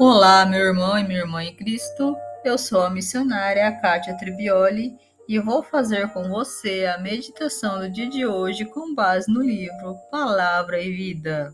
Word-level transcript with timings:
Olá, 0.00 0.46
meu 0.46 0.60
irmão 0.60 0.96
e 0.96 1.02
minha 1.02 1.18
irmã 1.18 1.42
em 1.42 1.52
Cristo. 1.56 2.16
Eu 2.44 2.56
sou 2.56 2.82
a 2.82 2.88
missionária 2.88 3.80
Kátia 3.80 4.16
Tribioli 4.16 4.96
e 5.28 5.40
vou 5.40 5.60
fazer 5.60 6.12
com 6.12 6.22
você 6.28 6.86
a 6.86 6.98
meditação 6.98 7.80
do 7.80 7.90
dia 7.90 8.08
de 8.08 8.24
hoje 8.24 8.64
com 8.64 8.94
base 8.94 9.28
no 9.28 9.42
livro 9.42 9.96
Palavra 10.08 10.80
e 10.80 10.92
Vida. 10.92 11.52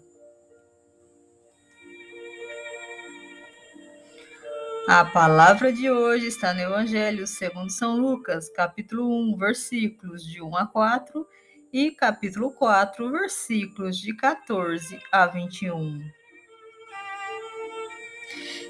A 4.86 5.06
palavra 5.06 5.72
de 5.72 5.90
hoje 5.90 6.26
está 6.26 6.52
no 6.52 6.60
Evangelho 6.60 7.26
segundo 7.26 7.70
São 7.70 7.96
Lucas, 7.96 8.50
capítulo 8.50 9.08
1, 9.32 9.38
versículos 9.38 10.22
de 10.22 10.42
1 10.42 10.54
a 10.54 10.66
4 10.66 11.26
e 11.72 11.92
capítulo 11.92 12.52
4, 12.52 13.10
versículos 13.10 13.96
de 13.96 14.14
14 14.14 15.00
a 15.10 15.26
21. 15.28 16.02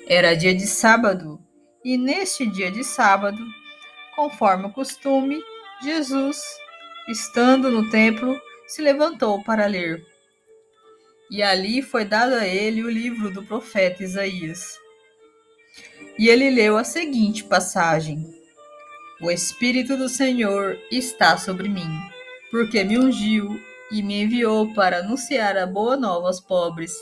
Era 0.06 0.36
dia 0.36 0.54
de 0.54 0.66
sábado, 0.66 1.40
e 1.82 1.96
neste 1.96 2.44
dia 2.44 2.70
de 2.70 2.84
sábado, 2.84 3.42
conforme 4.14 4.66
o 4.66 4.72
costume, 4.72 5.42
Jesus, 5.82 6.42
estando 7.08 7.70
no 7.70 7.88
templo, 7.90 8.38
se 8.66 8.82
levantou 8.82 9.42
para 9.42 9.64
ler. 9.64 10.04
E 11.30 11.42
ali 11.42 11.80
foi 11.80 12.04
dado 12.04 12.34
a 12.34 12.46
ele 12.46 12.82
o 12.82 12.90
livro 12.90 13.30
do 13.30 13.42
profeta 13.44 14.02
Isaías. 14.02 14.78
E 16.18 16.28
ele 16.28 16.50
leu 16.50 16.76
a 16.76 16.84
seguinte 16.84 17.42
passagem: 17.42 18.26
O 19.22 19.30
Espírito 19.30 19.96
do 19.96 20.10
Senhor 20.10 20.78
está 20.92 21.38
sobre 21.38 21.66
mim, 21.66 21.98
porque 22.50 22.84
me 22.84 22.98
ungiu 22.98 23.58
e 23.90 24.02
me 24.02 24.20
enviou 24.20 24.70
para 24.74 24.98
anunciar 24.98 25.56
a 25.56 25.66
boa 25.66 25.96
nova 25.96 26.26
aos 26.26 26.40
pobres 26.40 26.92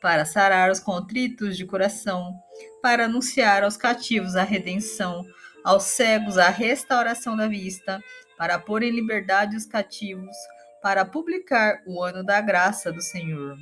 para 0.00 0.24
sarar 0.24 0.70
os 0.70 0.80
contritos 0.80 1.56
de 1.56 1.66
coração, 1.66 2.34
para 2.82 3.04
anunciar 3.04 3.62
aos 3.62 3.76
cativos 3.76 4.36
a 4.36 4.42
redenção, 4.42 5.24
aos 5.62 5.84
cegos 5.84 6.38
a 6.38 6.48
restauração 6.48 7.36
da 7.36 7.46
vista, 7.46 8.02
para 8.36 8.58
pôr 8.58 8.82
em 8.82 8.90
liberdade 8.90 9.56
os 9.56 9.66
cativos, 9.66 10.34
para 10.82 11.04
publicar 11.04 11.82
o 11.86 12.02
ano 12.02 12.24
da 12.24 12.40
graça 12.40 12.90
do 12.90 13.02
Senhor. 13.02 13.56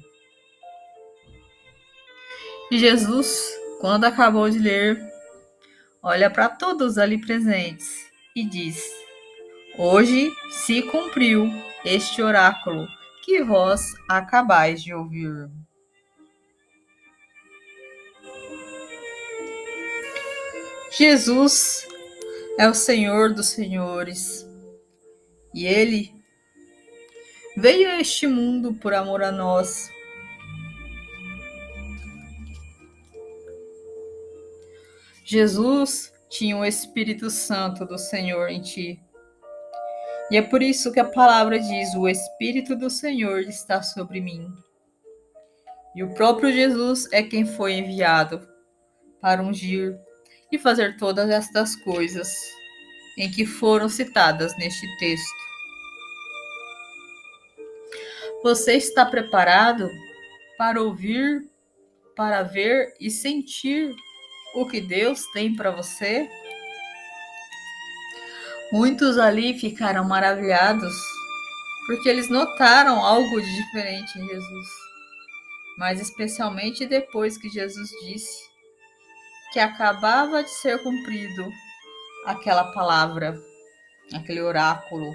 E 2.71 2.79
Jesus, 2.79 3.43
quando 3.81 4.05
acabou 4.05 4.49
de 4.49 4.59
ler, 4.59 5.01
olha 6.03 6.31
para 6.31 6.49
todos 6.49 6.99
ali 6.99 7.21
presentes 7.21 8.09
e 8.37 8.45
diz: 8.45 8.85
Hoje 9.77 10.31
se 10.51 10.83
cumpriu 10.83 11.51
este 11.85 12.23
oráculo 12.23 12.87
que 13.25 13.43
vós 13.43 13.95
acabais 14.09 14.83
de 14.83 14.93
ouvir. 14.95 15.49
Jesus 20.91 21.87
é 22.59 22.69
o 22.69 22.75
Senhor 22.75 23.35
dos 23.35 23.49
Senhores 23.49 24.49
e 25.55 25.67
Ele 25.67 26.15
veio 27.57 27.89
a 27.91 28.01
este 28.01 28.27
mundo 28.27 28.73
por 28.75 28.95
amor 28.95 29.23
a 29.23 29.31
nós. 29.31 29.91
Jesus 35.25 36.11
tinha 36.31 36.57
o 36.57 36.65
Espírito 36.65 37.29
Santo 37.29 37.85
do 37.85 37.99
Senhor 37.99 38.49
em 38.49 38.63
ti. 38.63 38.99
E 40.31 40.37
é 40.39 40.43
por 40.43 40.63
isso 40.63 40.91
que 40.91 41.01
a 41.01 41.05
palavra 41.05 41.59
diz: 41.61 41.95
O 41.95 42.09
Espírito 42.09 42.75
do 42.75 42.89
Senhor 42.89 43.41
está 43.41 43.83
sobre 43.83 44.21
mim. 44.21 44.51
E 45.95 46.03
o 46.03 46.15
próprio 46.15 46.51
Jesus 46.51 47.13
é 47.13 47.23
quem 47.23 47.45
foi 47.45 47.75
enviado 47.75 48.47
para 49.21 49.43
ungir 49.43 49.99
e 50.51 50.59
fazer 50.59 50.97
todas 50.97 51.29
estas 51.31 51.77
coisas 51.77 52.29
em 53.17 53.31
que 53.31 53.45
foram 53.45 53.89
citadas 53.89 54.57
neste 54.57 54.87
texto. 54.99 55.49
Você 58.43 58.75
está 58.75 59.05
preparado 59.05 59.91
para 60.57 60.81
ouvir, 60.81 61.49
para 62.15 62.43
ver 62.43 62.95
e 63.01 63.11
sentir 63.11 63.95
o 64.55 64.67
que 64.67 64.81
Deus 64.81 65.25
tem 65.33 65.55
para 65.55 65.71
você? 65.71 66.29
Muitos 68.73 69.19
ali 69.19 69.59
ficaram 69.59 70.05
maravilhados 70.05 70.95
porque 71.87 72.09
eles 72.09 72.29
notaram 72.29 73.03
algo 73.03 73.41
de 73.41 73.57
diferente 73.57 74.19
em 74.19 74.29
Jesus, 74.29 74.69
mas 75.79 76.01
especialmente 76.01 76.87
depois 76.87 77.39
que 77.39 77.49
Jesus 77.49 77.89
disse 78.05 78.48
que 79.53 79.59
acabava 79.59 80.43
de 80.43 80.51
ser 80.51 80.83
cumprido 80.83 81.51
aquela 82.27 82.65
palavra, 82.73 83.41
aquele 84.15 84.41
oráculo. 84.41 85.15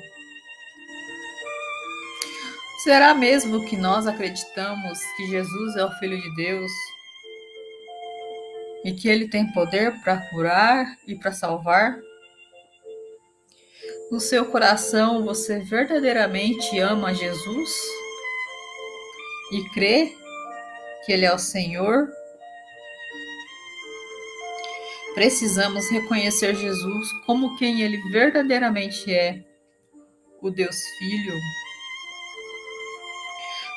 Será 2.83 3.13
mesmo 3.13 3.65
que 3.65 3.77
nós 3.77 4.07
acreditamos 4.07 4.99
que 5.15 5.27
Jesus 5.27 5.75
é 5.75 5.85
o 5.85 5.91
Filho 5.99 6.19
de 6.19 6.35
Deus 6.35 6.71
e 8.83 8.91
que 8.91 9.07
ele 9.07 9.29
tem 9.29 9.51
poder 9.53 9.93
para 10.01 10.17
curar 10.29 10.97
e 11.07 11.15
para 11.15 11.31
salvar? 11.31 11.97
No 14.11 14.19
seu 14.19 14.45
coração 14.47 15.23
você 15.23 15.59
verdadeiramente 15.59 16.77
ama 16.79 17.13
Jesus 17.13 17.69
e 19.51 19.63
crê 19.69 20.13
que 21.05 21.11
ele 21.11 21.25
é 21.25 21.33
o 21.33 21.39
Senhor 21.39 22.09
Precisamos 25.13 25.89
reconhecer 25.91 26.55
Jesus 26.55 27.11
como 27.25 27.55
quem 27.57 27.81
ele 27.81 27.97
verdadeiramente 28.09 29.13
é, 29.13 29.45
o 30.41 30.49
Deus 30.49 30.75
Filho, 30.97 31.33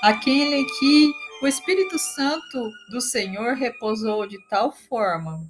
aquele 0.03 0.65
que 0.79 1.13
o 1.43 1.47
Espírito 1.47 1.99
Santo 1.99 2.71
do 2.91 3.01
Senhor 3.01 3.55
repousou 3.55 4.27
de 4.27 4.39
tal 4.49 4.73
forma 4.73 5.41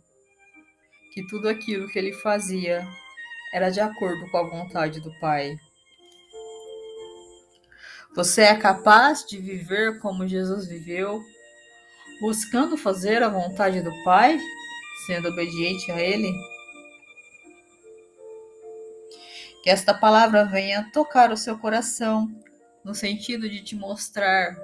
que 1.14 1.24
tudo 1.28 1.48
aquilo 1.48 1.88
que 1.88 1.98
ele 1.98 2.12
fazia 2.14 2.84
era 3.54 3.70
de 3.70 3.80
acordo 3.80 4.28
com 4.30 4.38
a 4.38 4.42
vontade 4.42 5.00
do 5.00 5.10
Pai. 5.20 5.56
Você 8.16 8.42
é 8.42 8.56
capaz 8.56 9.24
de 9.24 9.38
viver 9.38 10.00
como 10.00 10.26
Jesus 10.26 10.66
viveu, 10.66 11.22
buscando 12.20 12.76
fazer 12.76 13.22
a 13.22 13.28
vontade 13.28 13.80
do 13.80 13.92
Pai? 14.02 14.38
Sendo 15.04 15.28
obediente 15.28 15.90
a 15.92 16.00
Ele. 16.00 16.32
Que 19.62 19.70
esta 19.70 19.92
palavra 19.92 20.44
venha 20.44 20.90
tocar 20.92 21.32
o 21.32 21.36
seu 21.36 21.58
coração, 21.58 22.28
no 22.84 22.94
sentido 22.94 23.48
de 23.48 23.62
te 23.62 23.74
mostrar 23.74 24.56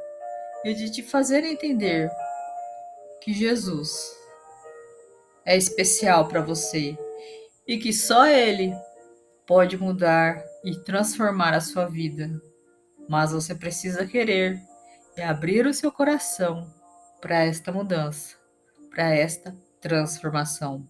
e 0.64 0.72
de 0.74 0.90
te 0.90 1.02
fazer 1.02 1.44
entender 1.44 2.08
que 3.20 3.32
Jesus 3.32 4.16
é 5.44 5.56
especial 5.56 6.28
para 6.28 6.40
você 6.40 6.96
e 7.66 7.78
que 7.78 7.92
só 7.92 8.26
Ele 8.26 8.72
pode 9.46 9.76
mudar 9.76 10.42
e 10.64 10.76
transformar 10.84 11.52
a 11.52 11.60
sua 11.60 11.86
vida. 11.86 12.30
Mas 13.08 13.32
você 13.32 13.54
precisa 13.54 14.06
querer 14.06 14.60
e 15.16 15.20
abrir 15.20 15.66
o 15.66 15.74
seu 15.74 15.90
coração 15.90 16.72
para 17.20 17.44
esta 17.44 17.72
mudança, 17.72 18.36
para 18.90 19.14
esta 19.14 19.54
transformação. 19.82 20.88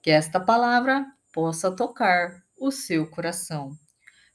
Que 0.00 0.10
esta 0.10 0.38
palavra 0.38 1.04
possa 1.32 1.74
tocar 1.74 2.44
o 2.56 2.70
seu 2.70 3.10
coração. 3.10 3.76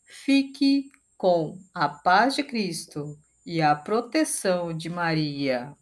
Fique 0.04 0.92
com 1.18 1.58
a 1.74 1.88
paz 1.88 2.36
de 2.36 2.44
Cristo 2.44 3.18
e 3.46 3.62
a 3.62 3.74
proteção 3.74 4.76
de 4.76 4.90
Maria. 4.90 5.74